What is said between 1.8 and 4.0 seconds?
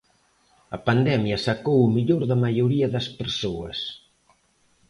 o mellor da maioría das persoas.